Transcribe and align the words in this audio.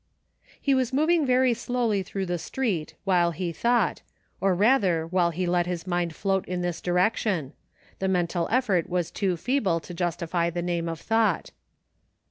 He 0.59 0.73
was 0.73 0.91
moving 0.91 1.27
very 1.27 1.53
slowly 1.53 2.01
through 2.01 2.25
the 2.25 2.39
street 2.39 2.95
while 3.03 3.29
he 3.29 3.51
thought, 3.51 4.01
or 4.39 4.55
rather 4.55 5.05
while 5.05 5.29
he 5.29 5.45
let 5.45 5.67
his 5.67 5.85
mind 5.85 6.15
float 6.15 6.43
in 6.47 6.61
this 6.63 6.81
direction; 6.81 7.53
the 7.99 8.07
mental 8.07 8.47
effort 8.49 8.89
was 8.89 9.11
too 9.11 9.37
feeble 9.37 9.79
to 9.81 9.93
justify 9.93 10.49
the 10.49 10.63
name 10.63 10.89
of 10.89 10.99
thought. 10.99 11.51